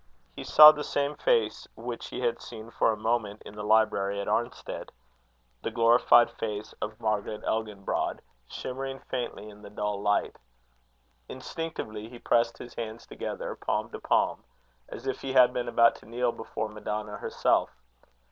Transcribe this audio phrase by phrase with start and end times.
[0.35, 4.19] He saw the same face which he had seen for a moment in the library
[4.19, 4.89] at Arnstead
[5.61, 10.37] the glorified face of Margaret Elginbrod, shimmering faintly in the dull light.
[11.29, 14.43] Instinctively he pressed his hands together, palm to palm,
[14.89, 17.69] as if he had been about to kneel before Madonna herself.